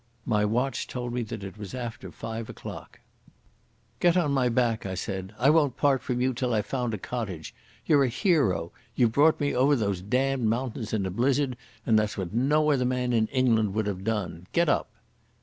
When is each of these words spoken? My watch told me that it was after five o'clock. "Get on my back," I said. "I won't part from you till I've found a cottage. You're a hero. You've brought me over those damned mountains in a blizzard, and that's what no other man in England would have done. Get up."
My 0.25 0.43
watch 0.45 0.87
told 0.87 1.13
me 1.13 1.21
that 1.21 1.43
it 1.43 1.59
was 1.59 1.75
after 1.75 2.09
five 2.09 2.49
o'clock. 2.49 3.01
"Get 3.99 4.17
on 4.17 4.31
my 4.31 4.49
back," 4.49 4.83
I 4.83 4.95
said. 4.95 5.35
"I 5.37 5.51
won't 5.51 5.77
part 5.77 6.01
from 6.01 6.19
you 6.19 6.33
till 6.33 6.55
I've 6.55 6.65
found 6.65 6.95
a 6.95 6.97
cottage. 6.97 7.53
You're 7.85 8.05
a 8.05 8.09
hero. 8.09 8.71
You've 8.95 9.11
brought 9.11 9.39
me 9.39 9.53
over 9.53 9.75
those 9.75 10.01
damned 10.01 10.45
mountains 10.49 10.91
in 10.91 11.05
a 11.05 11.11
blizzard, 11.11 11.55
and 11.85 11.99
that's 11.99 12.17
what 12.17 12.33
no 12.33 12.71
other 12.71 12.83
man 12.83 13.13
in 13.13 13.27
England 13.27 13.75
would 13.75 13.85
have 13.85 14.03
done. 14.03 14.47
Get 14.53 14.67
up." 14.69 14.89